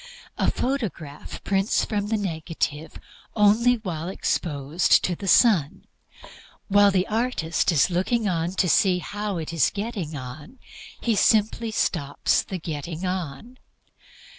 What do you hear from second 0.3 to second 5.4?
A photograph prints from the negative only while exposed to the